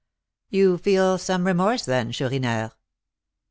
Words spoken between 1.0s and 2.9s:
some remorse, then, Chourineur?"